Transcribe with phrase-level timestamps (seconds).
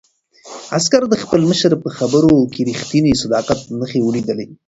[0.77, 4.47] عسکر د خپل مشر په خبرو کې د رښتیني صداقت نښې ولیدلې.